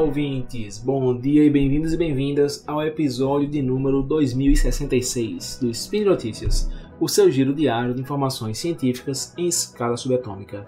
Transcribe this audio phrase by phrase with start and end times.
[0.00, 0.78] ouvintes!
[0.78, 7.06] Bom dia e bem-vindos e bem-vindas ao episódio de número 2066 do Spin Notícias, o
[7.06, 10.66] seu giro diário de informações científicas em escala subatômica.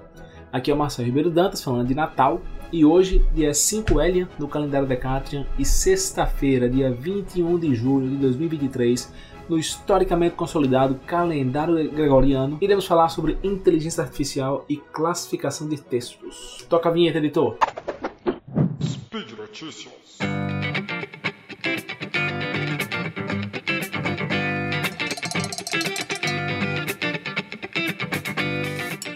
[0.53, 4.47] Aqui é o Marcelo Ribeiro Dantas falando de Natal e hoje, dia 5 Elian no
[4.47, 9.11] calendário Decatrian e sexta-feira, dia 21 de julho de 2023,
[9.49, 16.67] no historicamente consolidado calendário gregoriano, iremos falar sobre inteligência artificial e classificação de textos.
[16.69, 17.57] Toca a vinheta, editor!
[19.13, 20.19] Speed Notícias.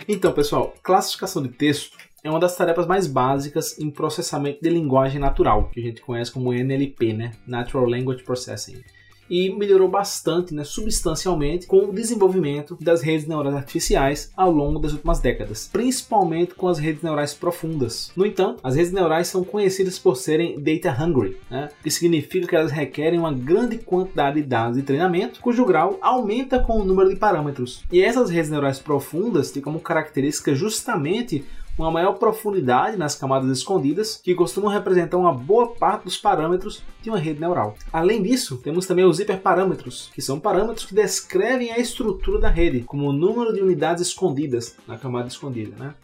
[0.06, 5.18] Então, pessoal, classificação de texto é uma das tarefas mais básicas em processamento de linguagem
[5.18, 7.32] natural, que a gente conhece como NLP, né?
[7.46, 8.84] Natural Language Processing
[9.28, 14.92] e melhorou bastante, né, substancialmente, com o desenvolvimento das redes neurais artificiais ao longo das
[14.92, 18.10] últimas décadas, principalmente com as redes neurais profundas.
[18.16, 22.56] No entanto, as redes neurais são conhecidas por serem data hungry, né, que significa que
[22.56, 27.08] elas requerem uma grande quantidade de dados de treinamento, cujo grau aumenta com o número
[27.08, 27.82] de parâmetros.
[27.90, 31.44] E essas redes neurais profundas têm como característica justamente
[31.78, 37.10] uma maior profundidade nas camadas escondidas, que costumam representar uma boa parte dos parâmetros de
[37.10, 37.74] uma rede neural.
[37.92, 42.80] Além disso, temos também os hiperparâmetros, que são parâmetros que descrevem a estrutura da rede,
[42.80, 45.76] como o número de unidades escondidas na camada escondida.
[45.78, 45.94] Né?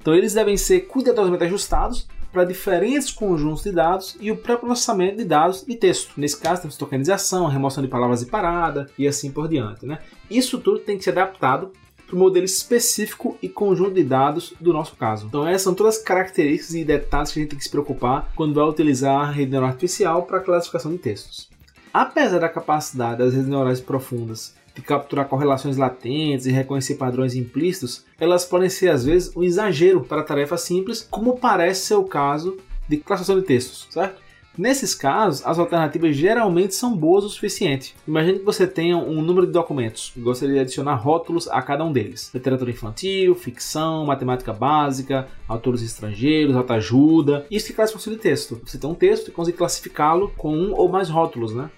[0.00, 5.24] Então, eles devem ser cuidadosamente ajustados para diferentes conjuntos de dados e o pré-processamento de
[5.24, 6.12] dados e texto.
[6.18, 9.86] Nesse caso, temos tokenização, remoção de palavras de parada e assim por diante.
[9.86, 9.98] Né?
[10.30, 11.72] Isso tudo tem que ser adaptado
[12.06, 15.26] para o modelo específico e conjunto de dados do nosso caso.
[15.26, 18.30] Então essas são todas as características e detalhes que a gente tem que se preocupar
[18.34, 21.48] quando vai utilizar a rede neural artificial para classificação de textos.
[21.92, 28.04] Apesar da capacidade das redes neurais profundas de capturar correlações latentes e reconhecer padrões implícitos,
[28.20, 32.58] elas podem ser às vezes um exagero para tarefas simples, como parece ser o caso
[32.86, 34.25] de classificação de textos, certo?
[34.56, 37.94] Nesses casos, as alternativas geralmente são boas o suficiente.
[38.08, 41.84] Imagine que você tenha um número de documentos e gostaria de adicionar rótulos a cada
[41.84, 47.46] um deles: literatura infantil, ficção, matemática básica, autores estrangeiros, autoajuda.
[47.50, 48.60] Isso que classificação de texto.
[48.64, 51.70] Você tem um texto e consegue classificá-lo com um ou mais rótulos, né?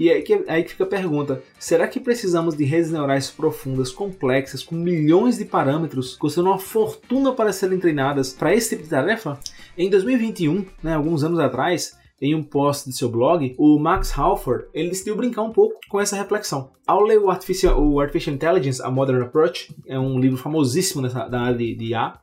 [0.00, 3.92] E aí que, aí que fica a pergunta: será que precisamos de redes neurais profundas,
[3.92, 8.88] complexas, com milhões de parâmetros, custando uma fortuna para serem treinadas para esse tipo de
[8.88, 9.38] tarefa?
[9.76, 14.66] Em 2021, né, alguns anos atrás, em um post de seu blog, o Max Halford
[14.74, 16.70] ele decidiu brincar um pouco com essa reflexão.
[16.86, 21.26] Ao ler o Artificial, o Artificial Intelligence, A Modern Approach, é um livro famosíssimo nessa,
[21.26, 22.14] da área de, de IA,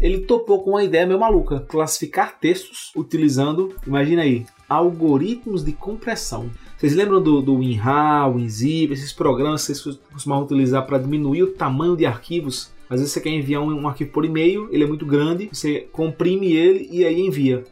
[0.00, 6.50] ele topou com uma ideia meio maluca, classificar textos utilizando, imagina aí, algoritmos de compressão.
[6.76, 11.52] Vocês lembram do, do WinRAR, WinZip, esses programas que vocês costumavam utilizar para diminuir o
[11.52, 12.72] tamanho de arquivos?
[12.90, 15.88] Às vezes você quer enviar um, um arquivo por e-mail, ele é muito grande, você
[15.92, 17.64] comprime ele e aí envia.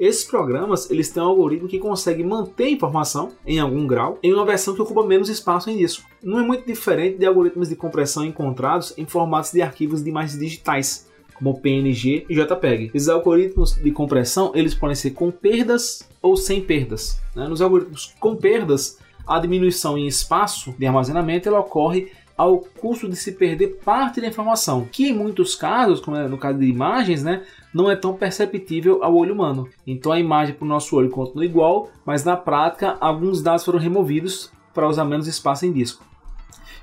[0.00, 4.32] Esses programas eles têm um algoritmo que consegue manter a informação em algum grau em
[4.32, 6.08] uma versão que ocupa menos espaço em disco.
[6.22, 10.38] Não é muito diferente de algoritmos de compressão encontrados em formatos de arquivos de imagens
[10.38, 12.90] digitais, como PNG e JPEG.
[12.94, 17.20] Esses algoritmos de compressão eles podem ser com perdas ou sem perdas.
[17.36, 17.46] Né?
[17.46, 18.96] Nos algoritmos com perdas,
[19.26, 22.10] a diminuição em espaço de armazenamento ela ocorre
[22.40, 26.38] ao custo de se perder parte da informação, que em muitos casos, como é no
[26.38, 27.42] caso de imagens, né,
[27.74, 29.68] não é tão perceptível ao olho humano.
[29.86, 33.78] Então a imagem para o nosso olho continua igual, mas na prática alguns dados foram
[33.78, 36.02] removidos para usar menos espaço em disco.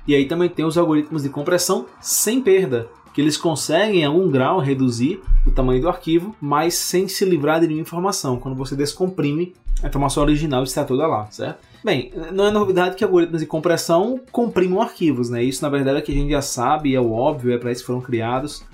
[0.06, 4.30] E aí também tem os algoritmos de compressão sem perda, que eles conseguem em algum
[4.30, 8.38] grau reduzir o tamanho do arquivo, mas sem se livrar de nenhuma informação.
[8.38, 11.58] Quando você descomprime, a informação original está toda lá, certo?
[11.82, 15.42] Bem, não é novidade que algoritmos de compressão comprimam arquivos, né?
[15.42, 17.80] Isso na verdade é que a gente já sabe, é o óbvio, é para isso
[17.80, 18.64] que foram criados.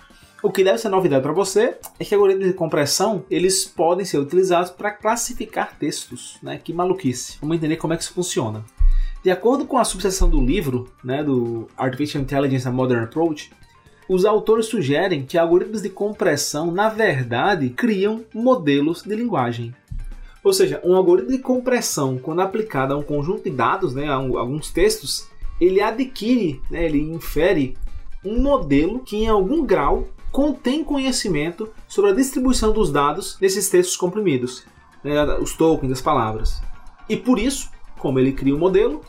[0.43, 4.19] O que deve ser novidade para você é que algoritmos de compressão eles podem ser
[4.19, 6.61] utilizados para classificar textos, né?
[6.63, 7.39] Que maluquice.
[7.41, 8.63] Vamos entender como é que isso funciona.
[9.23, 13.51] De acordo com a subseção do livro, né, do Artificial Intelligence: A Modern Approach,
[14.09, 19.75] os autores sugerem que algoritmos de compressão, na verdade, criam modelos de linguagem.
[20.43, 24.19] Ou seja, um algoritmo de compressão, quando aplicado a um conjunto de dados, né, a,
[24.19, 25.27] um, alguns textos,
[25.59, 27.77] ele adquire, né, ele infere
[28.23, 33.97] um modelo que em algum grau contém conhecimento sobre a distribuição dos dados nesses textos
[33.97, 34.65] comprimidos,
[35.03, 36.61] né, os tokens, as palavras.
[37.09, 39.01] E por isso, como ele cria um modelo,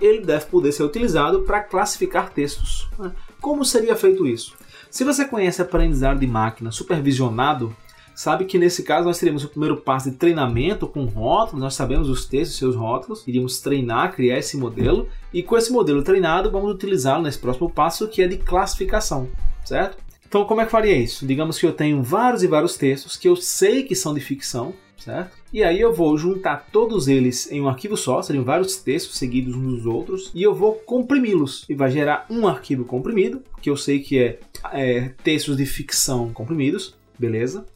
[0.00, 2.88] ele deve poder ser utilizado para classificar textos.
[2.98, 3.12] Né?
[3.40, 4.54] Como seria feito isso?
[4.90, 7.74] Se você conhece aprendizado de máquina supervisionado,
[8.14, 12.08] sabe que nesse caso nós teríamos o primeiro passo de treinamento com rótulos, nós sabemos
[12.08, 16.72] os textos seus rótulos, iríamos treinar, criar esse modelo, e com esse modelo treinado vamos
[16.72, 19.28] utilizá-lo nesse próximo passo que é de classificação,
[19.64, 19.96] certo?
[20.30, 21.26] Então, como é que faria isso?
[21.26, 24.72] Digamos que eu tenho vários e vários textos que eu sei que são de ficção,
[25.00, 25.36] certo?
[25.52, 29.54] E aí eu vou juntar todos eles em um arquivo só, seriam vários textos seguidos
[29.54, 31.64] uns dos outros, e eu vou comprimi-los.
[31.68, 34.38] E vai gerar um arquivo comprimido, que eu sei que é,
[34.72, 37.66] é textos de ficção comprimidos, beleza?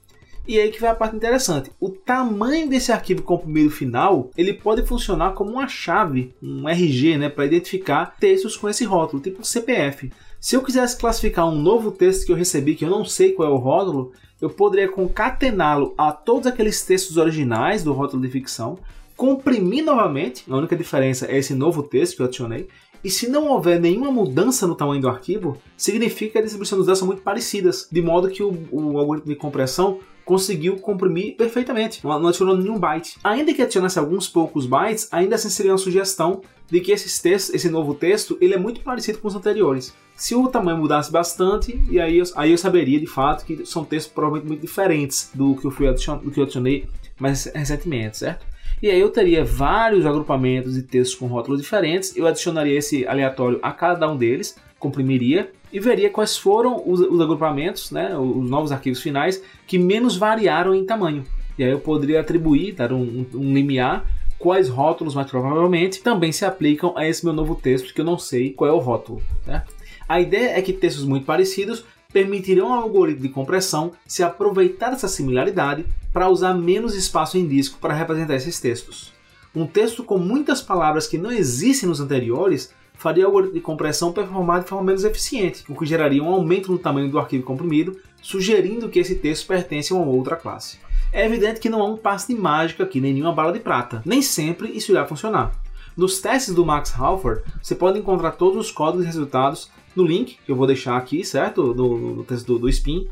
[0.47, 1.71] E aí que vai a parte interessante.
[1.81, 7.29] O tamanho desse arquivo comprimido final, ele pode funcionar como uma chave, um RG, né,
[7.31, 10.13] para identificar textos com esse rótulo, tipo CPF.
[10.39, 13.49] Se eu quisesse classificar um novo texto que eu recebi que eu não sei qual
[13.49, 18.79] é o rótulo, eu poderia concatená-lo a todos aqueles textos originais do rótulo de ficção,
[19.17, 22.69] comprimir novamente, a única diferença é esse novo texto que eu adicionei,
[23.03, 26.99] e se não houver nenhuma mudança no tamanho do arquivo, significa que as distribuições dados
[26.99, 32.27] são muito parecidas, de modo que o, o algoritmo de compressão conseguiu comprimir perfeitamente, não
[32.27, 33.19] adicionou nenhum byte.
[33.23, 36.41] Ainda que adicionasse alguns poucos bytes, ainda assim seria uma sugestão
[36.71, 39.95] de que esses textos, esse novo texto, ele é muito parecido com os anteriores.
[40.17, 43.85] Se o tamanho mudasse bastante, e aí eu, aí eu saberia de fato que são
[43.85, 46.89] textos provavelmente muito diferentes do que eu, fui adicion, do que eu adicionei
[47.19, 48.47] mais recentemente, certo?
[48.83, 53.59] E aí eu teria vários agrupamentos de textos com rótulos diferentes, eu adicionaria esse aleatório
[53.63, 58.71] a cada um deles, comprimiria e veria quais foram os, os agrupamentos, né, os novos
[58.71, 61.25] arquivos finais que menos variaram em tamanho.
[61.59, 64.05] E aí eu poderia atribuir, dar um, um, limiar
[64.39, 68.19] quais rótulos mais provavelmente também se aplicam a esse meu novo texto que eu não
[68.19, 69.23] sei qual é o rótulo.
[69.47, 69.63] Né?
[70.07, 75.09] A ideia é que textos muito parecidos permitirão ao algoritmo de compressão se aproveitar dessa
[75.09, 79.13] similaridade para usar menos espaço em disco para representar esses textos.
[79.55, 84.13] Um texto com muitas palavras que não existem nos anteriores faria o algoritmo de compressão
[84.13, 87.99] performar de forma menos eficiente, o que geraria um aumento no tamanho do arquivo comprimido,
[88.23, 90.79] sugerindo que esse texto pertence a uma outra classe.
[91.13, 94.03] É evidente que não há um passe de mágica aqui, nem nenhuma bala de prata.
[94.05, 95.53] Nem sempre isso irá funcionar.
[95.97, 100.39] Nos testes do Max Halford, você pode encontrar todos os códigos e resultados no link
[100.45, 101.73] que eu vou deixar aqui, certo?
[101.73, 103.09] No, no teste do, do Spin.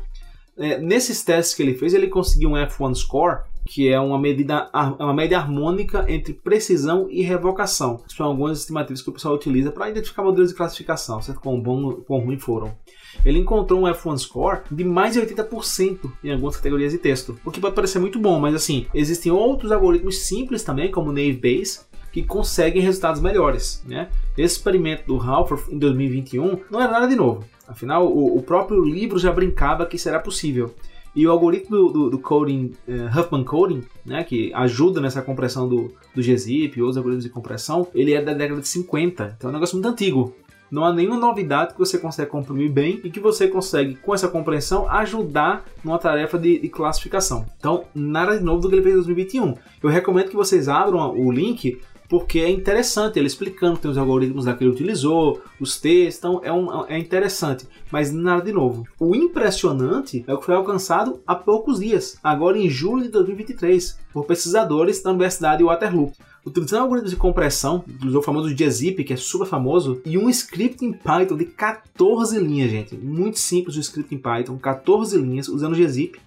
[0.57, 4.69] É, nesses testes que ele fez, ele conseguiu um F1 score que é uma medida
[4.99, 8.03] uma média harmônica entre precisão e revocação.
[8.07, 11.39] São algumas estimativas que o pessoal utiliza para identificar modelos de classificação, certo?
[11.39, 12.75] Quão bom quão ruim foram.
[13.23, 17.51] Ele encontrou um F1 score de mais de 80% em algumas categorias de texto, o
[17.51, 21.39] que pode parecer muito bom, mas assim, existem outros algoritmos simples também, como o Naive
[21.39, 23.83] Bayes, que conseguem resultados melhores.
[23.87, 24.09] Né?
[24.37, 27.43] Esse experimento do Halford em 2021 não era nada de novo.
[27.67, 30.73] Afinal, o, o próprio livro já brincava que será possível.
[31.15, 35.93] E o algoritmo do, do, coding, uh, Huffman Coding, né, que ajuda nessa compressão do,
[36.15, 39.51] do gzip e outros algoritmos de compressão, ele é da década de 50, então é
[39.51, 40.35] um negócio muito antigo.
[40.73, 44.27] Não há nenhuma novidade que você consegue comprimir bem e que você consegue, com essa
[44.27, 47.45] compreensão, ajudar numa tarefa de, de classificação.
[47.59, 49.53] Então, nada de novo do que ele fez em 2021.
[49.83, 51.79] Eu recomendo que vocês abram o link
[52.09, 56.51] porque é interessante ele explicando, tem os algoritmos que ele utilizou, os textos, então é,
[56.51, 58.87] um, é interessante, mas nada de novo.
[58.99, 63.99] O impressionante é o que foi alcançado há poucos dias, agora em julho de 2023,
[64.11, 66.11] por pesquisadores da Universidade de Waterloo.
[66.45, 70.83] Utilizando algoritmos de compressão, utilizou o famoso gzip, que é super famoso, e um script
[70.83, 72.95] em Python de 14 linhas, gente.
[72.95, 76.19] Muito simples o script em Python, 14 linhas, usando gzip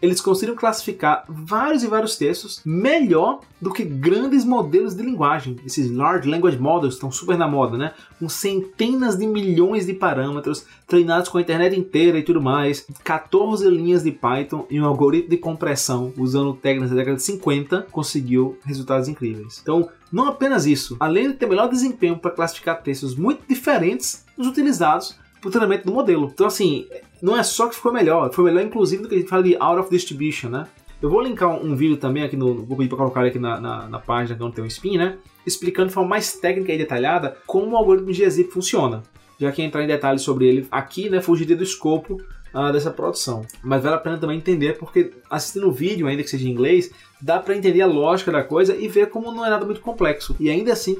[0.00, 5.56] eles conseguiram classificar vários e vários textos melhor do que grandes modelos de linguagem.
[5.64, 7.92] Esses Large Language Models estão super na moda, né?
[8.18, 12.86] Com centenas de milhões de parâmetros, treinados com a internet inteira e tudo mais.
[13.02, 17.86] 14 linhas de Python e um algoritmo de compressão usando técnicas da década de 50
[17.90, 19.60] conseguiu resultados incríveis.
[19.62, 24.46] Então, não apenas isso, além de ter melhor desempenho para classificar textos muito diferentes dos
[24.46, 25.16] utilizados
[25.48, 26.30] o treinamento do modelo.
[26.32, 26.86] Então, assim,
[27.22, 29.56] não é só que ficou melhor, foi melhor inclusive do que a gente fala de
[29.58, 30.66] out of distribution, né?
[31.00, 32.64] Eu vou linkar um, vídeo também aqui no.
[32.64, 35.18] Vou pedir para colocar aqui na, na, na página onde tem um spin, né?
[35.46, 39.02] Explicando de forma mais técnica e detalhada como o algoritmo gzip funciona.
[39.38, 42.18] Já que entrar em detalhes sobre ele aqui, né, fugiria do escopo
[42.54, 43.44] uh, dessa produção.
[43.62, 46.90] Mas vale a pena também entender, porque assistindo o vídeo, ainda que seja em inglês,
[47.20, 50.34] dá para entender a lógica da coisa e ver como não é nada muito complexo.
[50.40, 50.96] E ainda assim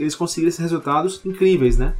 [0.00, 1.94] eles conseguiram esses resultados incríveis, né?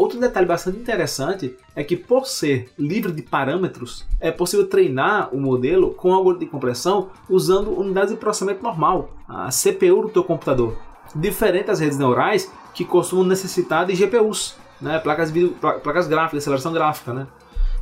[0.00, 5.38] Outro detalhe bastante interessante é que, por ser livre de parâmetros, é possível treinar o
[5.38, 10.74] modelo com algoritmo de compressão usando unidades de processamento normal, a CPU do teu computador,
[11.14, 15.30] diferente das redes neurais que costumam necessitar de GPUs, né, placas,
[15.82, 17.26] placas gráficas, aceleração gráfica, né,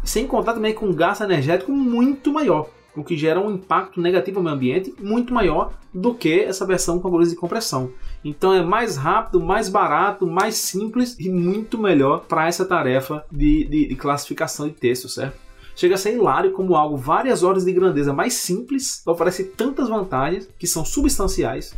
[0.02, 4.38] sem contar também com um gasto energético muito maior o que gera um impacto negativo
[4.38, 7.90] ao meio ambiente muito maior do que essa versão com algoritmos de compressão.
[8.24, 13.64] Então é mais rápido, mais barato, mais simples e muito melhor para essa tarefa de,
[13.64, 15.48] de, de classificação de texto, certo?
[15.78, 20.48] chega a ser hilário como algo várias ordens de grandeza mais simples oferece tantas vantagens
[20.58, 21.72] que são substanciais,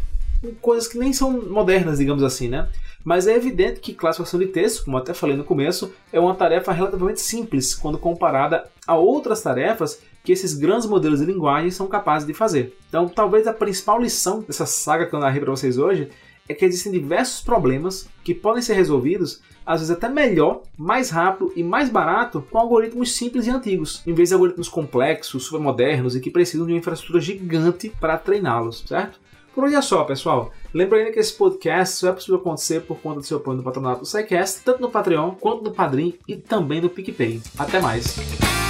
[0.62, 2.66] coisas que nem são modernas, digamos assim, né?
[3.04, 6.72] Mas é evidente que classificação de texto, como até falei no começo, é uma tarefa
[6.72, 10.00] relativamente simples quando comparada a outras tarefas
[10.30, 12.76] que esses grandes modelos de linguagem são capazes de fazer.
[12.88, 16.08] Então, talvez a principal lição dessa saga que eu narrei para vocês hoje
[16.48, 21.52] é que existem diversos problemas que podem ser resolvidos, às vezes até melhor, mais rápido
[21.56, 26.20] e mais barato com algoritmos simples e antigos, em vez de algoritmos complexos, supermodernos e
[26.20, 29.18] que precisam de uma infraestrutura gigante para treiná-los, certo?
[29.52, 30.52] Por hoje é só, pessoal.
[30.72, 34.02] Lembrando que esse podcast só é possível acontecer por conta do seu apoio no patronato
[34.02, 37.42] do SciCast, tanto no Patreon quanto no Padrim e também no PicPay.
[37.58, 38.69] Até mais!